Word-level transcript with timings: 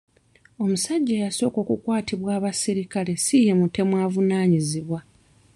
Omusajja 0.63 1.13
eyasooka 1.15 1.57
okukwatibwa 1.63 2.29
abaserikale 2.37 3.13
si 3.25 3.37
ye 3.45 3.53
mutemu 3.59 3.93
avunaanyizibwa. 4.05 4.99